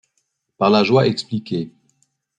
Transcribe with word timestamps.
Par 0.57 0.71
la 0.71 0.83
joie 0.83 1.05
expliqué 1.05 1.71